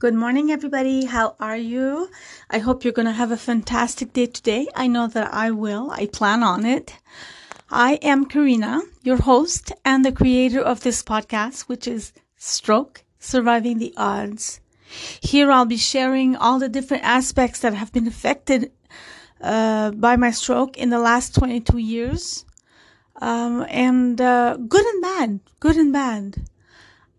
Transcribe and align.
Good 0.00 0.14
morning, 0.14 0.52
everybody. 0.52 1.06
How 1.06 1.34
are 1.40 1.56
you? 1.56 2.08
I 2.48 2.60
hope 2.60 2.84
you're 2.84 2.92
going 2.92 3.06
to 3.06 3.12
have 3.12 3.32
a 3.32 3.36
fantastic 3.36 4.12
day 4.12 4.26
today. 4.26 4.68
I 4.76 4.86
know 4.86 5.08
that 5.08 5.34
I 5.34 5.50
will. 5.50 5.90
I 5.90 6.06
plan 6.06 6.44
on 6.44 6.64
it. 6.64 6.94
I 7.68 7.94
am 7.94 8.26
Karina, 8.26 8.82
your 9.02 9.16
host 9.16 9.72
and 9.84 10.04
the 10.04 10.12
creator 10.12 10.60
of 10.60 10.82
this 10.82 11.02
podcast, 11.02 11.62
which 11.62 11.88
is 11.88 12.12
Stroke 12.36 13.02
Surviving 13.18 13.78
the 13.78 13.92
Odds. 13.96 14.60
Here 15.20 15.50
I'll 15.50 15.64
be 15.64 15.76
sharing 15.76 16.36
all 16.36 16.60
the 16.60 16.68
different 16.68 17.02
aspects 17.02 17.58
that 17.62 17.74
have 17.74 17.92
been 17.92 18.06
affected 18.06 18.70
uh, 19.40 19.90
by 19.90 20.14
my 20.14 20.30
stroke 20.30 20.78
in 20.78 20.90
the 20.90 21.00
last 21.00 21.34
22 21.34 21.76
years. 21.76 22.44
Um, 23.20 23.66
and 23.68 24.20
uh, 24.20 24.58
good 24.58 24.86
and 24.86 25.02
bad, 25.02 25.40
good 25.58 25.76
and 25.76 25.92
bad. 25.92 26.48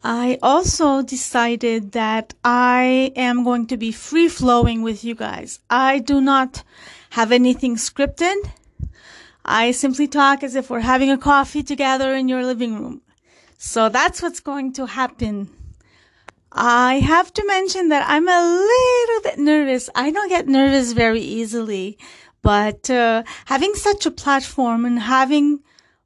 I 0.03 0.37
also 0.41 1.01
decided 1.01 1.91
that 1.91 2.33
I 2.43 3.11
am 3.15 3.43
going 3.43 3.67
to 3.67 3.77
be 3.77 3.91
free 3.91 4.29
flowing 4.29 4.81
with 4.81 5.03
you 5.03 5.13
guys. 5.13 5.59
I 5.69 5.99
do 5.99 6.21
not 6.21 6.63
have 7.11 7.31
anything 7.31 7.75
scripted. 7.75 8.49
I 9.43 9.71
simply 9.71 10.07
talk 10.07 10.41
as 10.41 10.55
if 10.55 10.69
we're 10.69 10.79
having 10.79 11.11
a 11.11 11.17
coffee 11.17 11.63
together 11.63 12.13
in 12.13 12.29
your 12.29 12.45
living 12.45 12.79
room. 12.79 13.01
So 13.57 13.89
that's 13.89 14.21
what's 14.21 14.39
going 14.39 14.71
to 14.73 14.85
happen. 14.85 15.49
I 16.51 16.99
have 16.99 17.33
to 17.33 17.45
mention 17.45 17.89
that 17.89 18.05
I'm 18.07 18.27
a 18.27 18.41
little 18.41 19.21
bit 19.23 19.37
nervous. 19.37 19.89
I 19.95 20.11
don't 20.11 20.29
get 20.29 20.47
nervous 20.47 20.93
very 20.93 21.21
easily, 21.21 21.97
but 22.41 22.89
uh, 22.89 23.23
having 23.45 23.73
such 23.75 24.05
a 24.05 24.11
platform 24.11 24.85
and 24.85 24.99
having 24.99 25.59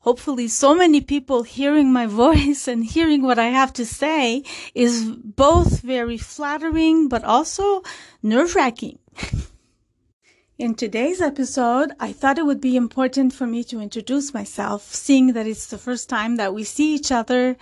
hopefully 0.03 0.49
so 0.49 0.75
many 0.75 0.99
people 0.99 1.43
hearing 1.43 1.91
my 1.91 2.05
voice 2.23 2.67
and 2.67 2.85
hearing 2.85 3.21
what 3.21 3.39
I 3.39 3.48
have 3.48 3.73
to 3.73 3.85
say 3.85 4.43
is 4.76 5.09
both 5.12 5.81
very 5.81 6.17
flattering, 6.17 7.07
but 7.07 7.23
also 7.23 7.84
nerve 8.21 8.55
wracking. 8.55 8.99
In 10.59 10.76
today's 10.76 11.20
episode, 11.20 11.93
I 11.99 12.12
thought 12.12 12.37
it 12.37 12.46
would 12.46 12.62
be 12.62 12.76
important 12.76 13.34
for 13.34 13.48
me 13.48 13.63
to 13.65 13.81
introduce 13.81 14.34
myself, 14.34 14.93
seeing 14.93 15.34
that 15.34 15.48
it's 15.48 15.68
the 15.68 15.79
first 15.79 16.09
time 16.09 16.35
that 16.35 16.54
we 16.54 16.63
see 16.63 16.93
each 16.93 17.12
other. 17.12 17.57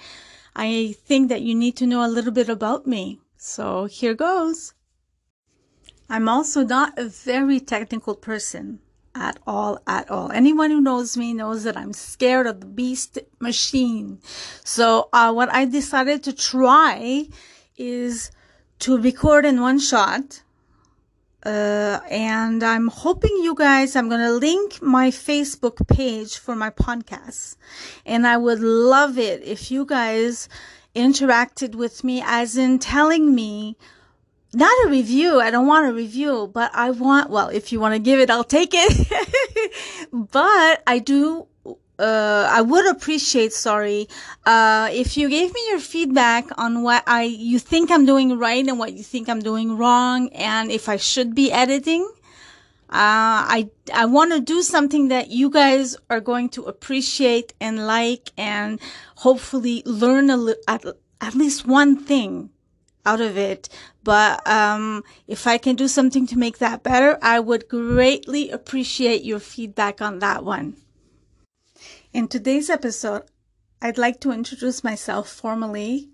I 0.56 0.95
think 1.06 1.30
that 1.30 1.42
you 1.42 1.56
need 1.56 1.78
to 1.78 1.88
know 1.88 2.06
a 2.06 2.12
little 2.12 2.34
bit 2.34 2.50
about 2.50 2.86
me. 2.86 3.22
So 3.38 3.86
here 3.86 4.14
goes. 4.14 4.73
I'm 6.09 6.28
also 6.28 6.66
not 6.66 7.00
a 7.00 7.08
very 7.08 7.59
technical 7.62 8.16
person 8.16 8.81
at 9.16 9.40
all, 9.45 9.80
at 9.88 10.09
all. 10.09 10.31
Anyone 10.31 10.72
who 10.72 10.81
knows 10.81 11.17
me 11.17 11.34
knows 11.34 11.64
that 11.64 11.78
I'm 11.78 11.94
scared 11.94 12.48
of 12.48 12.59
the 12.62 12.66
beast 12.66 13.20
machine. 13.40 14.20
So, 14.64 15.09
uh, 15.14 15.34
what 15.34 15.52
I 15.53 15.66
decided 15.66 16.23
to 16.23 16.34
try 16.34 17.28
is 17.78 18.31
to 18.80 18.98
record 18.98 19.45
in 19.45 19.62
one 19.62 19.80
shot. 19.80 20.42
Uh, 21.44 22.00
and 22.09 22.64
I'm 22.64 22.88
hoping 22.88 23.36
you 23.42 23.56
guys, 23.56 23.95
I'm 23.95 24.09
going 24.09 24.22
to 24.22 24.34
link 24.34 24.80
my 24.81 25.09
Facebook 25.09 25.88
page 25.88 26.38
for 26.38 26.56
my 26.56 26.70
podcast. 26.70 27.56
And 28.06 28.28
I 28.28 28.38
would 28.38 28.59
love 28.59 29.18
it 29.18 29.42
if 29.44 29.72
you 29.72 29.86
guys 29.86 30.48
interacted 30.96 31.73
with 31.73 32.03
me 32.03 32.22
as 32.23 32.58
in 32.58 32.78
telling 32.78 33.34
me 33.34 33.75
not 34.53 34.85
a 34.85 34.89
review. 34.89 35.39
I 35.39 35.49
don't 35.49 35.67
want 35.67 35.88
a 35.88 35.94
review, 35.94 36.49
but 36.53 36.71
I 36.73 36.91
want, 36.91 37.30
well, 37.30 37.49
if 37.49 37.71
you 37.71 37.80
want 37.80 37.95
to 37.95 37.99
give 37.99 38.19
it, 38.19 38.30
I'll 38.30 38.44
take 38.44 38.71
it. 38.73 39.07
but 40.13 40.83
I 40.85 40.99
do, 40.99 41.47
uh, 41.97 42.47
I 42.49 42.61
would 42.61 42.85
appreciate, 42.88 43.53
sorry, 43.53 44.07
uh, 44.45 44.89
if 44.91 45.16
you 45.16 45.29
gave 45.29 45.53
me 45.53 45.61
your 45.69 45.79
feedback 45.79 46.47
on 46.57 46.83
what 46.83 47.03
I, 47.07 47.23
you 47.23 47.59
think 47.59 47.91
I'm 47.91 48.05
doing 48.05 48.38
right 48.38 48.67
and 48.67 48.77
what 48.77 48.94
you 48.94 49.03
think 49.03 49.29
I'm 49.29 49.39
doing 49.39 49.77
wrong 49.77 50.29
and 50.29 50.69
if 50.69 50.89
I 50.89 50.97
should 50.97 51.33
be 51.33 51.52
editing. 51.52 52.03
Uh, 52.89 53.47
I, 53.47 53.69
I 53.94 54.03
want 54.03 54.33
to 54.33 54.41
do 54.41 54.61
something 54.61 55.07
that 55.07 55.29
you 55.29 55.49
guys 55.49 55.95
are 56.09 56.19
going 56.19 56.50
to 56.50 56.63
appreciate 56.63 57.53
and 57.61 57.88
like 57.88 58.31
and 58.38 58.81
hopefully 59.16 59.81
learn 59.85 60.29
a 60.29 60.35
li- 60.35 60.56
at, 60.67 60.84
at 61.22 61.34
least 61.34 61.66
one 61.66 62.03
thing 62.03 62.50
out 63.06 63.22
of 63.22 63.38
it. 63.38 63.69
But 64.03 64.45
um, 64.47 65.03
if 65.28 65.47
I 65.47 65.57
can 65.57 65.75
do 65.75 65.88
something 65.88 66.28
to 66.28 66.38
make 66.38 66.57
that 66.57 66.84
better, 66.84 67.17
I 67.22 67.39
would 67.39 67.67
greatly 67.67 68.50
appreciate 68.50 69.23
your 69.23 69.39
feedback 69.39 70.01
on 70.01 70.19
that 70.19 70.44
one. 70.44 70.78
In 72.13 72.28
today's 72.28 72.69
episode, 72.69 73.23
I'd 73.81 73.97
like 73.97 74.19
to 74.22 74.31
introduce 74.31 74.84
myself 74.84 75.29
formally, 75.29 76.09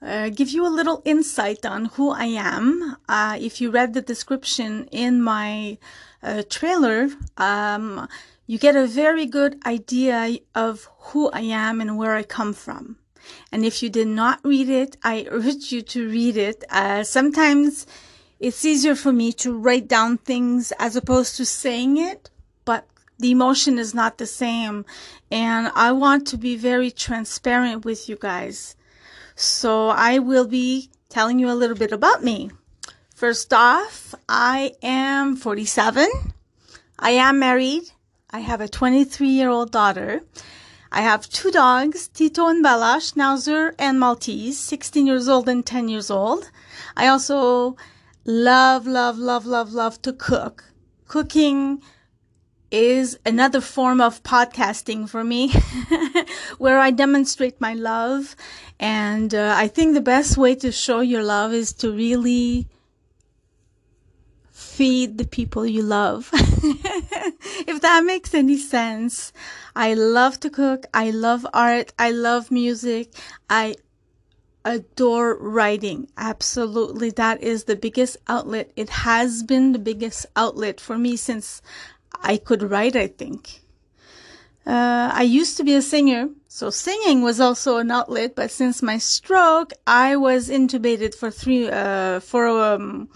uh, 0.00 0.28
give 0.28 0.50
you 0.50 0.66
a 0.66 0.68
little 0.68 1.02
insight 1.04 1.66
on 1.66 1.86
who 1.86 2.10
I 2.10 2.26
am. 2.26 2.96
Uh, 3.08 3.36
if 3.40 3.60
you 3.60 3.70
read 3.70 3.94
the 3.94 4.02
description 4.02 4.88
in 4.92 5.20
my 5.20 5.78
uh, 6.22 6.42
trailer, 6.48 7.08
um, 7.36 8.08
you 8.46 8.58
get 8.58 8.76
a 8.76 8.86
very 8.86 9.26
good 9.26 9.60
idea 9.66 10.38
of 10.54 10.88
who 10.98 11.30
I 11.30 11.40
am 11.40 11.80
and 11.80 11.98
where 11.98 12.14
I 12.14 12.22
come 12.22 12.52
from. 12.52 12.96
And 13.52 13.64
if 13.64 13.82
you 13.82 13.88
did 13.88 14.08
not 14.08 14.40
read 14.44 14.68
it, 14.68 14.96
I 15.02 15.26
urge 15.30 15.72
you 15.72 15.82
to 15.82 16.08
read 16.08 16.36
it. 16.36 16.64
Uh, 16.70 17.04
sometimes 17.04 17.86
it's 18.40 18.64
easier 18.64 18.94
for 18.94 19.12
me 19.12 19.32
to 19.34 19.56
write 19.56 19.88
down 19.88 20.18
things 20.18 20.72
as 20.78 20.96
opposed 20.96 21.36
to 21.36 21.44
saying 21.44 21.96
it, 21.96 22.30
but 22.64 22.86
the 23.18 23.30
emotion 23.30 23.78
is 23.78 23.94
not 23.94 24.18
the 24.18 24.26
same. 24.26 24.84
And 25.30 25.72
I 25.74 25.92
want 25.92 26.26
to 26.28 26.36
be 26.36 26.56
very 26.56 26.90
transparent 26.90 27.84
with 27.84 28.08
you 28.08 28.16
guys. 28.16 28.76
So 29.34 29.88
I 29.88 30.18
will 30.18 30.46
be 30.46 30.90
telling 31.08 31.38
you 31.38 31.50
a 31.50 31.54
little 31.54 31.76
bit 31.76 31.92
about 31.92 32.22
me. 32.22 32.50
First 33.14 33.52
off, 33.52 34.14
I 34.28 34.74
am 34.82 35.34
47. 35.34 36.08
I 36.98 37.10
am 37.10 37.38
married. 37.38 37.90
I 38.30 38.40
have 38.40 38.60
a 38.60 38.68
23 38.68 39.26
year 39.28 39.48
old 39.48 39.72
daughter. 39.72 40.22
I 40.90 41.02
have 41.02 41.28
two 41.28 41.50
dogs, 41.50 42.08
Tito 42.08 42.46
and 42.46 42.62
Bella, 42.62 42.98
Schnauzer 43.00 43.74
and 43.78 44.00
Maltese, 44.00 44.58
16 44.58 45.06
years 45.06 45.28
old 45.28 45.48
and 45.48 45.64
10 45.64 45.88
years 45.88 46.10
old. 46.10 46.50
I 46.96 47.08
also 47.08 47.76
love, 48.24 48.86
love, 48.86 49.18
love, 49.18 49.44
love, 49.44 49.72
love 49.72 50.00
to 50.02 50.12
cook. 50.12 50.64
Cooking 51.06 51.82
is 52.70 53.18
another 53.24 53.60
form 53.60 54.00
of 54.00 54.22
podcasting 54.22 55.08
for 55.08 55.24
me 55.24 55.52
where 56.58 56.78
I 56.78 56.90
demonstrate 56.90 57.60
my 57.60 57.74
love. 57.74 58.36
And 58.78 59.34
uh, 59.34 59.54
I 59.56 59.68
think 59.68 59.94
the 59.94 60.00
best 60.00 60.36
way 60.36 60.54
to 60.56 60.70
show 60.70 61.00
your 61.00 61.22
love 61.22 61.52
is 61.52 61.72
to 61.74 61.92
really 61.92 62.68
feed 64.50 65.18
the 65.18 65.26
people 65.26 65.66
you 65.66 65.82
love. 65.82 66.30
if 67.66 67.80
that 67.80 68.04
makes 68.04 68.34
any 68.34 68.56
sense. 68.56 69.32
I 69.74 69.94
love 69.94 70.38
to 70.40 70.50
cook. 70.50 70.86
I 70.94 71.10
love 71.10 71.46
art. 71.52 71.92
I 71.98 72.10
love 72.10 72.50
music. 72.50 73.12
I 73.50 73.76
adore 74.64 75.36
writing. 75.36 76.08
Absolutely. 76.16 77.10
That 77.10 77.42
is 77.42 77.64
the 77.64 77.76
biggest 77.76 78.16
outlet. 78.28 78.70
It 78.76 78.90
has 78.90 79.42
been 79.42 79.72
the 79.72 79.78
biggest 79.78 80.26
outlet 80.36 80.80
for 80.80 80.98
me 80.98 81.16
since 81.16 81.62
I 82.22 82.36
could 82.36 82.62
write, 82.62 82.96
I 82.96 83.08
think. 83.08 83.62
Uh, 84.66 85.10
I 85.14 85.22
used 85.22 85.56
to 85.56 85.64
be 85.64 85.74
a 85.74 85.80
singer, 85.80 86.28
so 86.46 86.68
singing 86.68 87.22
was 87.22 87.40
also 87.40 87.78
an 87.78 87.90
outlet, 87.90 88.34
but 88.36 88.50
since 88.50 88.82
my 88.82 88.98
stroke, 88.98 89.72
I 89.86 90.16
was 90.16 90.50
intubated 90.50 91.14
for 91.14 91.30
three, 91.30 91.70
uh, 91.70 92.20
for, 92.20 92.48
um, 92.48 93.08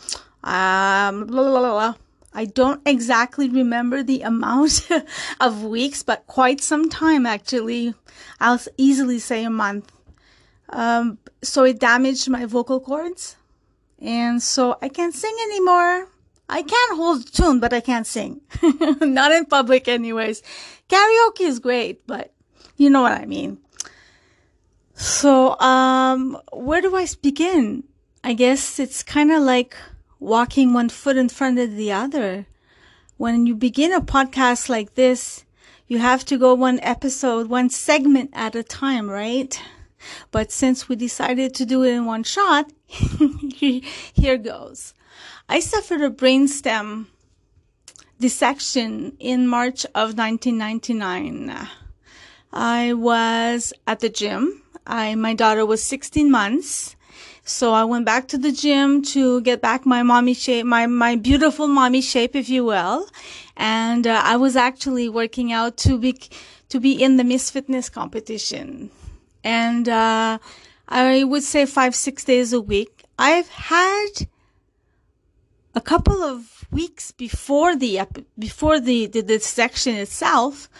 um, 0.42 1.26
blah, 1.26 1.42
blah, 1.44 1.60
blah, 1.60 1.94
I 2.34 2.46
don't 2.46 2.80
exactly 2.86 3.48
remember 3.48 4.02
the 4.02 4.22
amount 4.22 4.88
of 5.40 5.64
weeks, 5.64 6.02
but 6.02 6.26
quite 6.26 6.60
some 6.60 6.88
time 6.88 7.26
actually. 7.26 7.94
I'll 8.40 8.60
easily 8.76 9.18
say 9.18 9.44
a 9.44 9.50
month. 9.50 9.92
Um, 10.70 11.18
so 11.42 11.64
it 11.64 11.78
damaged 11.78 12.28
my 12.28 12.46
vocal 12.46 12.80
cords. 12.80 13.36
And 13.98 14.42
so 14.42 14.78
I 14.82 14.88
can't 14.88 15.14
sing 15.14 15.36
anymore. 15.44 16.08
I 16.48 16.62
can 16.62 16.96
hold 16.96 17.32
tune, 17.32 17.60
but 17.60 17.72
I 17.72 17.80
can't 17.80 18.06
sing. 18.06 18.40
Not 19.00 19.32
in 19.32 19.46
public 19.46 19.88
anyways. 19.88 20.42
Karaoke 20.88 21.42
is 21.42 21.58
great, 21.58 22.06
but 22.06 22.32
you 22.76 22.90
know 22.90 23.02
what 23.02 23.12
I 23.12 23.26
mean. 23.26 23.58
So, 24.94 25.58
um, 25.60 26.38
where 26.52 26.80
do 26.80 26.94
I 26.94 27.06
begin? 27.22 27.84
I 28.24 28.34
guess 28.34 28.78
it's 28.78 29.02
kind 29.02 29.32
of 29.32 29.42
like 29.42 29.76
walking 30.22 30.72
one 30.72 30.88
foot 30.88 31.16
in 31.16 31.28
front 31.28 31.58
of 31.58 31.74
the 31.74 31.90
other. 31.90 32.46
When 33.16 33.44
you 33.44 33.56
begin 33.56 33.92
a 33.92 34.00
podcast 34.00 34.68
like 34.68 34.94
this, 34.94 35.44
you 35.88 35.98
have 35.98 36.24
to 36.26 36.38
go 36.38 36.54
one 36.54 36.78
episode, 36.80 37.48
one 37.48 37.68
segment 37.70 38.30
at 38.32 38.54
a 38.54 38.62
time, 38.62 39.10
right? 39.10 39.60
But 40.30 40.52
since 40.52 40.88
we 40.88 40.96
decided 40.96 41.54
to 41.54 41.66
do 41.66 41.82
it 41.82 41.92
in 41.92 42.06
one 42.06 42.22
shot, 42.22 42.72
here 42.86 44.38
goes. 44.38 44.94
I 45.48 45.58
suffered 45.60 46.00
a 46.00 46.10
brainstem 46.10 47.06
dissection 48.20 49.16
in 49.18 49.48
March 49.48 49.84
of 49.86 50.16
1999. 50.16 51.68
I 52.52 52.92
was 52.92 53.72
at 53.86 54.00
the 54.00 54.08
gym. 54.08 54.62
I, 54.86 55.14
my 55.16 55.34
daughter 55.34 55.66
was 55.66 55.82
16 55.82 56.30
months 56.30 56.96
So 57.52 57.74
I 57.74 57.84
went 57.84 58.06
back 58.06 58.28
to 58.28 58.38
the 58.38 58.50
gym 58.50 59.02
to 59.12 59.42
get 59.42 59.60
back 59.60 59.84
my 59.84 60.02
mommy 60.02 60.32
shape, 60.32 60.64
my, 60.64 60.86
my 60.86 61.16
beautiful 61.16 61.68
mommy 61.68 62.00
shape, 62.00 62.34
if 62.34 62.48
you 62.48 62.64
will. 62.64 63.06
And 63.58 64.06
uh, 64.06 64.22
I 64.24 64.36
was 64.36 64.56
actually 64.56 65.10
working 65.10 65.52
out 65.52 65.76
to 65.78 65.98
be, 65.98 66.18
to 66.70 66.80
be 66.80 66.92
in 67.00 67.18
the 67.18 67.24
Miss 67.24 67.50
Fitness 67.50 67.90
competition. 67.90 68.90
And, 69.44 69.86
uh, 69.86 70.38
I 70.88 71.24
would 71.24 71.42
say 71.42 71.66
five, 71.66 71.94
six 71.94 72.24
days 72.24 72.54
a 72.54 72.60
week. 72.60 73.04
I've 73.18 73.48
had 73.48 74.08
a 75.74 75.80
couple 75.80 76.22
of 76.22 76.66
weeks 76.70 77.12
before 77.12 77.76
the, 77.76 78.00
before 78.38 78.80
the, 78.80 79.06
the, 79.06 79.20
the 79.20 79.38
section 79.38 79.94
itself, 79.96 80.70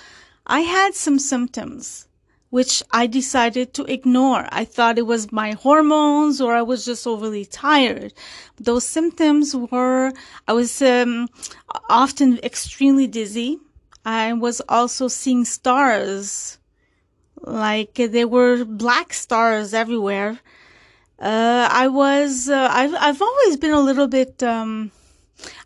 I 0.46 0.60
had 0.60 0.94
some 0.94 1.18
symptoms 1.18 2.08
which 2.52 2.82
I 2.90 3.06
decided 3.06 3.72
to 3.72 3.84
ignore. 3.84 4.46
I 4.52 4.66
thought 4.66 4.98
it 4.98 5.06
was 5.06 5.32
my 5.32 5.52
hormones 5.52 6.38
or 6.38 6.54
I 6.54 6.60
was 6.60 6.84
just 6.84 7.06
overly 7.06 7.46
tired. 7.46 8.12
Those 8.60 8.86
symptoms 8.86 9.56
were, 9.56 10.12
I 10.46 10.52
was 10.52 10.82
um, 10.82 11.28
often 11.88 12.38
extremely 12.42 13.06
dizzy. 13.06 13.58
I 14.04 14.34
was 14.34 14.60
also 14.68 15.08
seeing 15.08 15.46
stars, 15.46 16.58
like 17.40 17.94
there 17.94 18.28
were 18.28 18.66
black 18.66 19.14
stars 19.14 19.72
everywhere. 19.72 20.38
Uh, 21.18 21.68
I 21.72 21.88
was, 21.88 22.50
uh, 22.50 22.68
I've, 22.70 22.94
I've 22.94 23.22
always 23.22 23.56
been 23.56 23.70
a 23.72 23.80
little 23.80 24.08
bit, 24.08 24.42
um, 24.42 24.90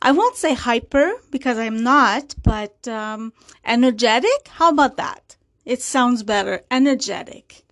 I 0.01 0.13
won't 0.13 0.37
say 0.37 0.55
hyper 0.55 1.15
because 1.33 1.59
I'm 1.59 1.83
not, 1.83 2.37
but, 2.45 2.87
um, 2.87 3.33
energetic. 3.65 4.47
How 4.47 4.71
about 4.71 4.99
that? 4.99 5.36
It 5.67 5.83
sounds 5.83 6.23
better, 6.23 6.65
energetic. 6.71 7.65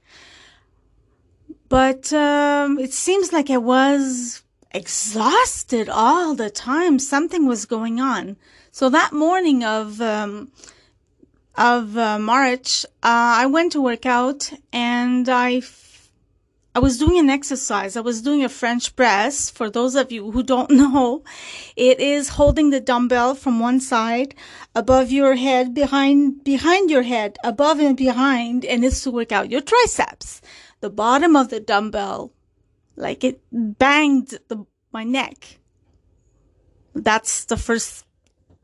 But 1.68 2.12
um, 2.12 2.78
it 2.78 2.92
seems 2.92 3.32
like 3.32 3.48
I 3.50 3.56
was 3.56 4.42
exhausted 4.72 5.88
all 5.88 6.34
the 6.34 6.50
time. 6.50 6.98
Something 6.98 7.46
was 7.46 7.64
going 7.64 8.00
on. 8.00 8.36
So 8.72 8.90
that 8.90 9.12
morning 9.12 9.62
of 9.62 10.00
um, 10.00 10.50
of 11.54 11.96
uh, 11.96 12.18
March, 12.18 12.84
uh, 12.84 13.42
I 13.42 13.46
went 13.46 13.72
to 13.72 13.80
work 13.80 14.04
out 14.04 14.52
and 14.72 15.28
I 15.28 15.60
I 16.76 16.80
was 16.80 16.98
doing 16.98 17.18
an 17.20 17.30
exercise. 17.30 17.96
I 17.96 18.00
was 18.00 18.20
doing 18.20 18.42
a 18.42 18.48
French 18.48 18.96
press. 18.96 19.48
For 19.48 19.70
those 19.70 19.94
of 19.94 20.10
you 20.10 20.32
who 20.32 20.42
don't 20.42 20.70
know, 20.82 21.22
it 21.76 22.00
is 22.00 22.30
holding 22.30 22.70
the 22.70 22.80
dumbbell 22.80 23.36
from 23.36 23.60
one 23.60 23.78
side 23.78 24.34
above 24.74 25.12
your 25.12 25.36
head, 25.36 25.72
behind, 25.72 26.42
behind 26.42 26.90
your 26.90 27.02
head, 27.02 27.38
above 27.44 27.78
and 27.78 27.96
behind, 27.96 28.64
and 28.64 28.84
it's 28.84 29.04
to 29.04 29.12
work 29.12 29.30
out 29.30 29.50
your 29.50 29.60
triceps. 29.60 30.42
The 30.80 30.90
bottom 30.90 31.36
of 31.36 31.48
the 31.48 31.60
dumbbell, 31.60 32.32
like 32.96 33.22
it 33.22 33.40
banged 33.52 34.36
the, 34.48 34.66
my 34.92 35.04
neck. 35.04 35.60
That's 36.92 37.44
the 37.44 37.56
first, 37.56 38.04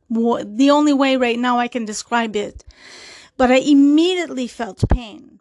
the 0.09 0.71
only 0.71 0.93
way 0.93 1.17
right 1.17 1.39
now 1.39 1.59
I 1.61 1.69
can 1.69 1.85
describe 1.85 2.35
it. 2.35 2.65
But 3.37 3.53
I 3.53 3.59
immediately 3.59 4.49
felt 4.49 4.89
pain 4.89 5.40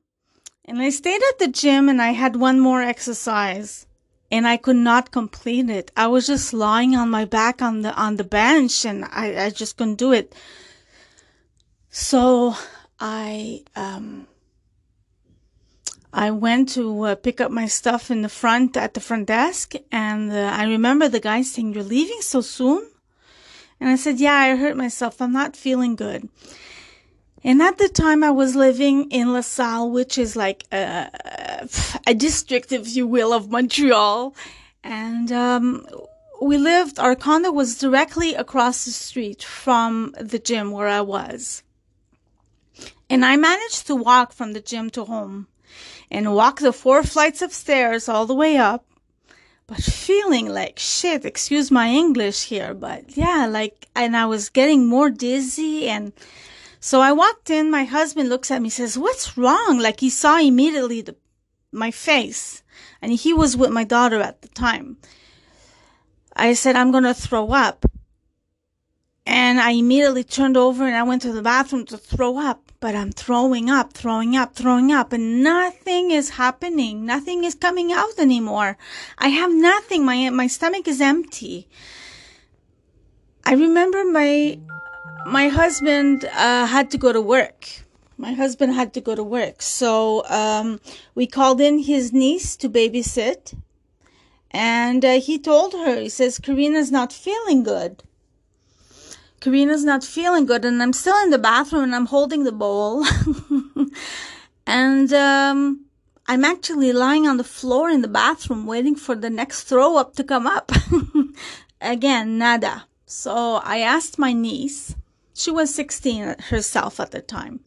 and 0.69 0.79
I 0.79 0.91
stayed 0.91 1.21
at 1.29 1.39
the 1.39 1.47
gym 1.47 1.89
and 1.89 1.99
I 1.99 2.11
had 2.11 2.35
one 2.35 2.59
more 2.59 2.83
exercise 2.83 3.87
and 4.31 4.47
I 4.47 4.55
could 4.55 4.75
not 4.75 5.09
complete 5.11 5.67
it. 5.67 5.91
I 5.97 6.05
was 6.05 6.27
just 6.27 6.53
lying 6.53 6.95
on 6.95 7.09
my 7.09 7.25
back 7.25 7.59
on 7.59 7.81
the, 7.81 7.91
on 7.95 8.17
the 8.17 8.23
bench 8.23 8.85
and 8.85 9.03
I, 9.05 9.45
I 9.45 9.49
just 9.49 9.77
couldn't 9.77 9.95
do 9.95 10.11
it. 10.11 10.35
So 11.89 12.53
I, 12.99 13.63
um, 13.75 14.27
I 16.13 16.29
went 16.29 16.69
to 16.69 17.01
uh, 17.01 17.15
pick 17.15 17.41
up 17.41 17.49
my 17.49 17.65
stuff 17.65 18.11
in 18.11 18.21
the 18.21 18.29
front 18.29 18.77
at 18.77 18.93
the 18.93 18.99
front 18.99 19.25
desk 19.25 19.73
and 19.91 20.31
uh, 20.31 20.51
I 20.53 20.65
remember 20.65 21.09
the 21.09 21.19
guy 21.19 21.41
saying, 21.41 21.73
you're 21.73 21.83
leaving 21.83 22.21
so 22.21 22.41
soon? 22.41 22.87
And 23.79 23.89
I 23.89 23.95
said, 23.95 24.19
yeah, 24.19 24.35
I 24.35 24.55
hurt 24.55 24.77
myself. 24.77 25.19
I'm 25.19 25.33
not 25.33 25.55
feeling 25.55 25.95
good. 25.95 26.29
And 27.43 27.61
at 27.61 27.77
the 27.77 27.89
time 27.89 28.23
I 28.23 28.31
was 28.31 28.55
living 28.55 29.09
in 29.11 29.33
LaSalle, 29.33 29.89
which 29.89 30.17
is 30.17 30.35
like 30.35 30.65
a, 30.71 31.09
a 32.05 32.13
district, 32.13 32.71
if 32.71 32.95
you 32.95 33.07
will, 33.07 33.33
of 33.33 33.49
Montreal. 33.49 34.35
And, 34.83 35.31
um, 35.31 35.87
we 36.41 36.57
lived, 36.57 36.99
our 36.99 37.15
condo 37.15 37.51
was 37.51 37.77
directly 37.77 38.33
across 38.33 38.85
the 38.85 38.91
street 38.91 39.43
from 39.43 40.15
the 40.19 40.39
gym 40.39 40.71
where 40.71 40.87
I 40.87 41.01
was. 41.01 41.63
And 43.09 43.25
I 43.25 43.35
managed 43.35 43.87
to 43.87 43.95
walk 43.95 44.31
from 44.31 44.53
the 44.53 44.61
gym 44.61 44.89
to 44.91 45.05
home 45.05 45.47
and 46.11 46.33
walk 46.33 46.59
the 46.59 46.73
four 46.73 47.03
flights 47.03 47.41
of 47.41 47.53
stairs 47.53 48.07
all 48.07 48.25
the 48.25 48.35
way 48.35 48.57
up, 48.57 48.85
but 49.67 49.81
feeling 49.81 50.47
like 50.47 50.79
shit, 50.79 51.25
excuse 51.25 51.71
my 51.71 51.89
English 51.89 52.45
here, 52.45 52.73
but 52.73 53.17
yeah, 53.17 53.47
like, 53.49 53.87
and 53.95 54.15
I 54.15 54.25
was 54.25 54.49
getting 54.49 54.87
more 54.87 55.09
dizzy 55.09 55.89
and 55.89 56.13
so 56.79 57.01
I 57.01 57.11
walked 57.11 57.49
in. 57.49 57.69
My 57.71 57.83
husband 57.83 58.29
looks 58.29 58.51
at 58.51 58.61
me, 58.61 58.69
says, 58.69 58.97
"What's 58.97 59.37
wrong?" 59.37 59.79
Like 59.79 59.99
he 59.99 60.09
saw 60.09 60.39
immediately 60.39 61.01
the 61.01 61.15
my 61.71 61.91
face, 61.91 62.63
and 63.01 63.11
he 63.11 63.33
was 63.33 63.57
with 63.57 63.71
my 63.71 63.83
daughter 63.83 64.21
at 64.21 64.41
the 64.41 64.47
time. 64.49 64.97
I 66.35 66.53
said, 66.53 66.75
"I'm 66.75 66.91
gonna 66.91 67.13
throw 67.13 67.51
up," 67.51 67.85
and 69.25 69.59
I 69.59 69.71
immediately 69.71 70.23
turned 70.23 70.57
over 70.57 70.87
and 70.87 70.95
I 70.95 71.03
went 71.03 71.21
to 71.23 71.31
the 71.31 71.41
bathroom 71.41 71.85
to 71.87 71.97
throw 71.97 72.37
up. 72.37 72.71
But 72.79 72.95
I'm 72.95 73.11
throwing 73.11 73.69
up, 73.69 73.91
throwing 73.91 74.37
up, 74.37 74.55
throwing 74.55 74.89
up, 74.89 75.11
and 75.11 75.43
nothing 75.43 76.11
is 76.11 76.29
happening. 76.29 77.05
Nothing 77.05 77.43
is 77.43 77.53
coming 77.53 77.91
out 77.91 78.17
anymore. 78.17 78.77
I 79.17 79.27
have 79.27 79.51
nothing. 79.51 80.05
My 80.05 80.29
my 80.29 80.47
stomach 80.47 80.87
is 80.87 81.01
empty. 81.01 81.67
I 83.43 83.53
remember 83.53 84.05
my 84.05 84.59
my 85.29 85.47
husband 85.47 86.25
uh, 86.25 86.65
had 86.65 86.89
to 86.91 86.97
go 86.97 87.13
to 87.13 87.21
work. 87.21 87.67
My 88.17 88.33
husband 88.33 88.73
had 88.73 88.93
to 88.95 89.01
go 89.01 89.15
to 89.15 89.23
work. 89.23 89.61
So 89.61 90.25
um, 90.27 90.81
we 91.15 91.27
called 91.27 91.61
in 91.61 91.79
his 91.79 92.11
niece 92.11 92.55
to 92.57 92.69
babysit. 92.69 93.55
And 94.51 95.05
uh, 95.05 95.21
he 95.21 95.37
told 95.37 95.73
her, 95.73 95.99
he 95.99 96.09
says, 96.09 96.39
Karina's 96.39 96.91
not 96.91 97.13
feeling 97.13 97.63
good. 97.63 98.03
Karina's 99.39 99.85
not 99.85 100.03
feeling 100.03 100.45
good. 100.45 100.65
And 100.65 100.81
I'm 100.81 100.93
still 100.93 101.21
in 101.23 101.29
the 101.29 101.37
bathroom 101.37 101.83
and 101.83 101.95
I'm 101.95 102.07
holding 102.07 102.43
the 102.43 102.51
bowl. 102.51 103.05
and 104.67 105.13
um, 105.13 105.85
I'm 106.27 106.43
actually 106.43 106.91
lying 106.91 107.27
on 107.27 107.37
the 107.37 107.43
floor 107.43 107.89
in 107.89 108.01
the 108.01 108.07
bathroom 108.07 108.65
waiting 108.65 108.95
for 108.95 109.15
the 109.15 109.29
next 109.29 109.63
throw 109.63 109.97
up 109.97 110.15
to 110.15 110.23
come 110.23 110.47
up. 110.47 110.71
Again, 111.81 112.37
nada. 112.37 112.85
So 113.05 113.55
I 113.63 113.79
asked 113.79 114.19
my 114.19 114.33
niece, 114.33 114.95
she 115.39 115.51
was 115.51 115.73
16 115.73 116.35
herself 116.49 116.99
at 116.99 117.11
the 117.11 117.21
time. 117.21 117.61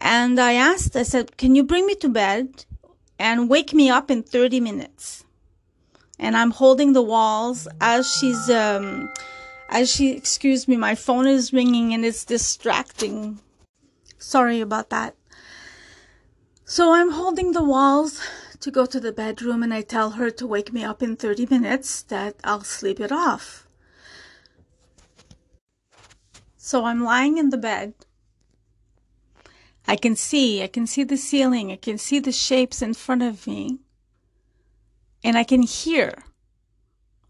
And 0.00 0.40
I 0.40 0.54
asked, 0.54 0.96
I 0.96 1.02
said, 1.02 1.36
can 1.36 1.54
you 1.54 1.62
bring 1.62 1.86
me 1.86 1.94
to 1.96 2.08
bed 2.08 2.64
and 3.18 3.48
wake 3.48 3.72
me 3.72 3.90
up 3.90 4.10
in 4.10 4.22
30 4.22 4.60
minutes? 4.60 5.24
And 6.18 6.36
I'm 6.36 6.52
holding 6.52 6.92
the 6.92 7.02
walls 7.02 7.68
as 7.80 8.10
she's, 8.10 8.48
um, 8.48 9.12
as 9.68 9.92
she, 9.92 10.16
excuse 10.16 10.66
me, 10.66 10.76
my 10.76 10.94
phone 10.94 11.26
is 11.26 11.52
ringing 11.52 11.92
and 11.92 12.04
it's 12.04 12.24
distracting. 12.24 13.40
Sorry 14.18 14.60
about 14.60 14.90
that. 14.90 15.14
So 16.64 16.94
I'm 16.94 17.10
holding 17.10 17.52
the 17.52 17.62
walls 17.62 18.20
to 18.60 18.70
go 18.70 18.86
to 18.86 18.98
the 18.98 19.12
bedroom 19.12 19.62
and 19.62 19.74
I 19.74 19.82
tell 19.82 20.10
her 20.12 20.30
to 20.30 20.46
wake 20.46 20.72
me 20.72 20.82
up 20.82 21.02
in 21.02 21.16
30 21.16 21.46
minutes 21.50 22.02
that 22.04 22.36
I'll 22.42 22.64
sleep 22.64 23.00
it 23.00 23.12
off. 23.12 23.66
So 26.64 26.84
I'm 26.84 27.02
lying 27.02 27.38
in 27.38 27.50
the 27.50 27.58
bed. 27.58 27.92
I 29.88 29.96
can 29.96 30.14
see, 30.14 30.62
I 30.62 30.68
can 30.68 30.86
see 30.86 31.02
the 31.02 31.16
ceiling, 31.16 31.72
I 31.72 31.76
can 31.76 31.98
see 31.98 32.20
the 32.20 32.30
shapes 32.30 32.80
in 32.80 32.94
front 32.94 33.22
of 33.22 33.48
me. 33.48 33.80
And 35.24 35.36
I 35.36 35.42
can 35.42 35.62
hear, 35.62 36.22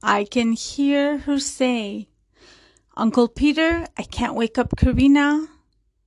I 0.03 0.25
can 0.25 0.53
hear 0.53 1.17
her 1.25 1.39
say, 1.39 2.09
Uncle 2.95 3.27
Peter, 3.27 3.87
I 3.97 4.03
can't 4.03 4.35
wake 4.35 4.59
up 4.59 4.77
Karina. 4.77 5.49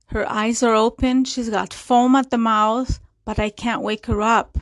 Her 0.06 0.24
eyes 0.30 0.62
are 0.62 0.76
open, 0.76 1.24
she's 1.24 1.50
got 1.50 1.74
foam 1.74 2.14
at 2.14 2.30
the 2.30 2.38
mouth, 2.38 3.00
but 3.24 3.40
I 3.40 3.50
can't 3.50 3.82
wake 3.82 4.06
her 4.06 4.22
up. 4.22 4.56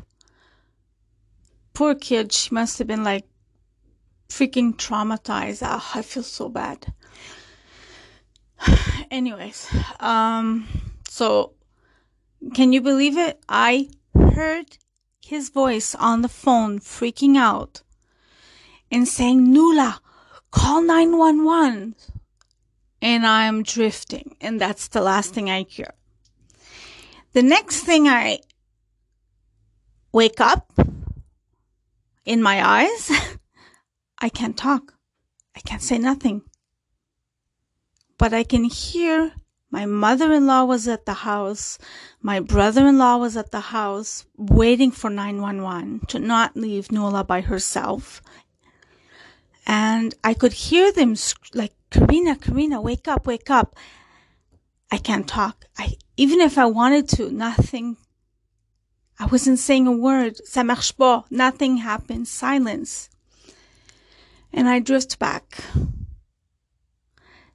Poor 1.74 1.94
kid, 1.94 2.32
she 2.32 2.54
must 2.54 2.78
have 2.78 2.88
been 2.88 3.04
like 3.04 3.26
freaking 4.30 4.74
traumatized. 4.74 5.60
Oh, 5.62 5.90
I 5.94 6.00
feel 6.00 6.22
so 6.22 6.48
bad. 6.48 6.94
anyways, 9.10 9.68
um, 10.00 10.66
so 11.08 11.52
can 12.54 12.72
you 12.72 12.80
believe 12.80 13.16
it? 13.16 13.40
I 13.48 13.88
heard 14.14 14.78
his 15.24 15.48
voice 15.48 15.94
on 15.94 16.22
the 16.22 16.28
phone 16.28 16.78
freaking 16.78 17.36
out 17.36 17.82
and 18.90 19.08
saying, 19.08 19.46
Nula, 19.46 19.98
call 20.50 20.82
911. 20.82 21.94
And 23.00 23.26
I'm 23.26 23.62
drifting. 23.62 24.36
And 24.40 24.60
that's 24.60 24.88
the 24.88 25.00
last 25.00 25.34
thing 25.34 25.50
I 25.50 25.62
hear. 25.68 25.92
The 27.32 27.42
next 27.42 27.80
thing 27.80 28.06
I 28.08 28.38
wake 30.12 30.40
up 30.40 30.72
in 32.24 32.42
my 32.42 32.64
eyes, 32.64 33.10
I 34.18 34.28
can't 34.28 34.56
talk. 34.56 34.94
I 35.56 35.60
can't 35.60 35.82
say 35.82 35.98
nothing. 35.98 36.42
But 38.18 38.32
I 38.32 38.44
can 38.44 38.64
hear 38.64 39.32
my 39.74 39.86
mother-in-law 39.86 40.66
was 40.66 40.86
at 40.86 41.04
the 41.04 41.26
house. 41.26 41.78
My 42.22 42.38
brother-in-law 42.38 43.16
was 43.16 43.36
at 43.36 43.50
the 43.50 43.74
house 43.74 44.24
waiting 44.36 44.92
for 44.92 45.10
911 45.10 46.06
to 46.10 46.20
not 46.20 46.56
leave 46.56 46.92
Nola 46.92 47.24
by 47.24 47.40
herself. 47.40 48.22
And 49.66 50.14
I 50.22 50.32
could 50.32 50.52
hear 50.52 50.92
them 50.92 51.16
like, 51.54 51.72
Karina, 51.90 52.36
Karina, 52.36 52.80
wake 52.80 53.08
up, 53.08 53.26
wake 53.26 53.50
up. 53.50 53.74
I 54.92 54.98
can't 54.98 55.26
talk. 55.26 55.64
I, 55.76 55.96
even 56.16 56.40
if 56.40 56.56
I 56.56 56.66
wanted 56.66 57.08
to, 57.16 57.32
nothing. 57.32 57.96
I 59.18 59.26
wasn't 59.26 59.58
saying 59.58 59.88
a 59.88 59.92
word. 59.92 60.36
Ça 60.46 60.64
marche 60.64 60.96
pas. 60.96 61.24
Nothing 61.30 61.78
happened. 61.78 62.28
Silence. 62.28 63.10
And 64.52 64.68
I 64.68 64.78
drift 64.78 65.18
back. 65.18 65.64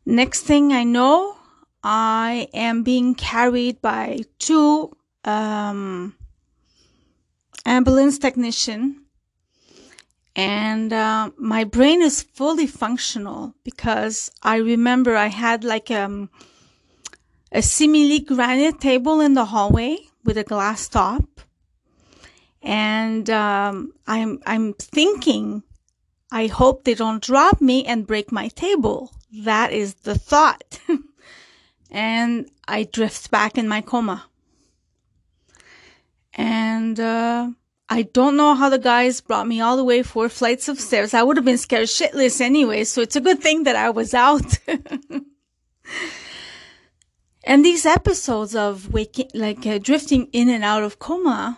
Next 0.10 0.42
thing 0.42 0.74
I 0.74 0.86
know, 0.86 1.38
I 1.84 2.48
am 2.52 2.82
being 2.82 3.14
carried 3.14 3.80
by 3.80 4.22
two 4.40 4.98
um, 5.24 6.16
ambulance 7.64 8.18
technician 8.18 9.06
and 10.36 10.92
uh, 10.92 11.30
my 11.38 11.64
brain 11.64 12.02
is 12.02 12.24
fully 12.24 12.66
functional 12.66 13.54
because 13.64 14.32
I 14.42 14.56
remember 14.56 15.16
I 15.16 15.28
had 15.28 15.64
like 15.64 15.92
um, 15.92 16.32
a 17.52 17.60
simili 17.60 18.26
granite 18.26 18.82
table 18.82 19.22
in 19.22 19.36
the 19.36 19.46
hallway 19.46 19.98
with 20.24 20.40
a 20.40 20.44
glass 20.44 20.88
top, 20.88 21.42
and 22.64 23.30
um, 23.30 23.94
I'm 24.08 24.40
I'm 24.48 24.74
thinking, 24.74 25.62
I 26.32 26.48
hope 26.48 26.84
they 26.84 26.96
don't 26.96 27.22
drop 27.22 27.62
me 27.62 27.86
and 27.86 28.08
break 28.08 28.32
my 28.32 28.48
table. 28.48 29.12
That 29.32 29.72
is 29.72 29.94
the 29.96 30.16
thought, 30.16 30.80
and 31.92 32.50
I 32.68 32.84
drift 32.84 33.32
back 33.32 33.58
in 33.58 33.68
my 33.68 33.82
coma, 33.82 34.26
and. 36.34 37.00
Uh, 37.00 37.52
I 37.92 38.04
don't 38.04 38.38
know 38.38 38.54
how 38.54 38.70
the 38.70 38.78
guys 38.78 39.20
brought 39.20 39.48
me 39.48 39.62
all 39.62 39.76
the 39.76 39.84
way 39.84 40.04
four 40.04 40.30
flights 40.30 40.70
of 40.70 40.80
stairs. 40.80 41.16
I 41.16 41.24
would 41.24 41.38
have 41.38 41.46
been 41.46 41.58
scared 41.58 41.88
shitless 41.88 42.40
anyway, 42.40 42.84
so 42.84 43.02
it's 43.02 43.16
a 43.16 43.22
good 43.22 43.40
thing 43.42 43.64
that 43.64 43.76
I 43.76 43.90
was 43.90 44.14
out. 44.14 44.60
and 47.44 47.66
these 47.66 47.88
episodes 47.88 48.56
of 48.56 48.94
waking, 48.94 49.32
like 49.34 49.66
uh, 49.66 49.80
drifting 49.80 50.30
in 50.32 50.50
and 50.50 50.64
out 50.64 50.84
of 50.84 51.00
coma, 51.00 51.58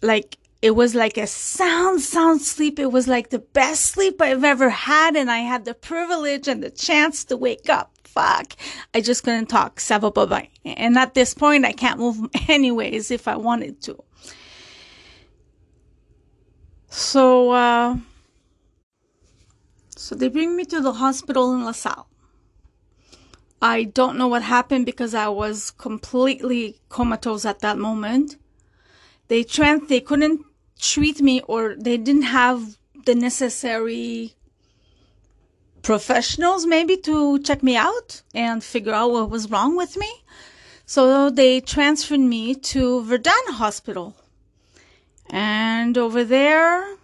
like 0.00 0.38
it 0.62 0.76
was 0.76 0.94
like 0.94 1.18
a 1.18 1.26
sound, 1.26 2.00
sound 2.00 2.40
sleep. 2.40 2.78
It 2.78 2.92
was 2.92 3.08
like 3.08 3.30
the 3.30 3.40
best 3.40 3.86
sleep 3.86 4.22
I've 4.22 4.44
ever 4.44 4.70
had. 4.70 5.16
And 5.16 5.28
I 5.28 5.38
had 5.38 5.64
the 5.64 5.74
privilege 5.74 6.46
and 6.46 6.62
the 6.62 6.70
chance 6.70 7.24
to 7.24 7.36
wake 7.36 7.68
up. 7.68 7.90
Fuck. 8.04 8.54
I 8.94 9.00
just 9.00 9.24
couldn't 9.24 9.46
talk. 9.46 9.80
Sava 9.80 10.12
bye 10.12 10.26
bye. 10.26 10.48
And 10.64 10.96
at 10.96 11.14
this 11.14 11.34
point, 11.34 11.64
I 11.64 11.72
can't 11.72 11.98
move 11.98 12.16
anyways 12.48 13.10
if 13.10 13.26
I 13.26 13.36
wanted 13.36 13.82
to. 13.82 14.04
So, 16.88 17.50
uh, 17.50 17.96
so 19.96 20.14
they 20.14 20.28
bring 20.28 20.54
me 20.54 20.64
to 20.66 20.80
the 20.80 20.92
hospital 20.92 21.54
in 21.54 21.64
LaSalle. 21.64 22.06
I 23.60 23.84
don't 23.84 24.18
know 24.18 24.28
what 24.28 24.42
happened 24.42 24.86
because 24.86 25.14
I 25.14 25.28
was 25.28 25.70
completely 25.70 26.80
comatose 26.88 27.44
at 27.46 27.60
that 27.60 27.78
moment. 27.78 28.36
They 29.28 29.42
trans 29.42 29.88
they 29.88 30.00
couldn't 30.00 30.44
treat 30.82 31.22
me 31.22 31.40
or 31.42 31.74
they 31.78 31.96
didn't 31.96 32.28
have 32.40 32.76
the 33.06 33.14
necessary 33.14 34.34
professionals 35.80 36.66
maybe 36.66 36.96
to 36.96 37.38
check 37.40 37.62
me 37.62 37.76
out 37.76 38.22
and 38.34 38.62
figure 38.62 38.92
out 38.92 39.10
what 39.10 39.30
was 39.30 39.50
wrong 39.50 39.76
with 39.76 39.96
me. 39.96 40.10
So 40.84 41.30
they 41.30 41.60
transferred 41.60 42.20
me 42.20 42.54
to 42.54 43.02
Verdun 43.02 43.46
Hospital 43.52 44.14
and 45.32 45.96
over 45.96 46.24
there, 46.24 46.96